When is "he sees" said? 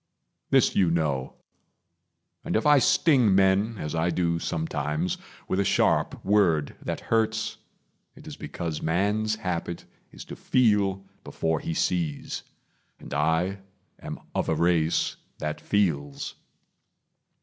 11.59-12.41